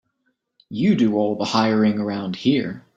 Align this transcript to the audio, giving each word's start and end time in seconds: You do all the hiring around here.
You 0.71 0.95
do 0.95 1.15
all 1.15 1.35
the 1.35 1.45
hiring 1.45 1.99
around 1.99 2.35
here. 2.35 2.83